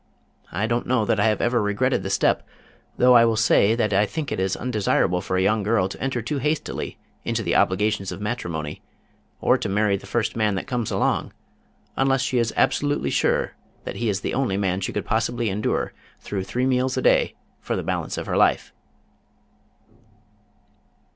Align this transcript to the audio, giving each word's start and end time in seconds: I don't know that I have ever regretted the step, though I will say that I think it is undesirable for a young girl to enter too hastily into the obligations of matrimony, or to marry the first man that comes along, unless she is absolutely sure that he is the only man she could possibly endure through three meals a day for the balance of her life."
I 0.51 0.65
don't 0.65 0.87
know 0.87 1.05
that 1.05 1.19
I 1.19 1.25
have 1.25 1.41
ever 1.41 1.61
regretted 1.61 2.01
the 2.01 2.09
step, 2.09 2.41
though 2.97 3.13
I 3.13 3.23
will 3.23 3.35
say 3.37 3.75
that 3.75 3.93
I 3.93 4.07
think 4.07 4.31
it 4.31 4.39
is 4.39 4.55
undesirable 4.55 5.21
for 5.21 5.37
a 5.37 5.43
young 5.43 5.61
girl 5.61 5.87
to 5.89 6.01
enter 6.01 6.23
too 6.23 6.39
hastily 6.39 6.97
into 7.23 7.43
the 7.43 7.55
obligations 7.55 8.11
of 8.11 8.19
matrimony, 8.19 8.81
or 9.41 9.59
to 9.59 9.69
marry 9.69 9.97
the 9.97 10.07
first 10.07 10.35
man 10.35 10.55
that 10.55 10.65
comes 10.65 10.89
along, 10.89 11.33
unless 11.95 12.23
she 12.23 12.39
is 12.39 12.51
absolutely 12.57 13.11
sure 13.11 13.51
that 13.83 13.97
he 13.97 14.09
is 14.09 14.21
the 14.21 14.33
only 14.33 14.57
man 14.57 14.81
she 14.81 14.91
could 14.91 15.05
possibly 15.05 15.51
endure 15.51 15.93
through 16.19 16.45
three 16.45 16.65
meals 16.65 16.97
a 16.97 17.03
day 17.03 17.35
for 17.59 17.75
the 17.75 17.83
balance 17.83 18.17
of 18.17 18.25
her 18.25 18.35
life." 18.37 18.73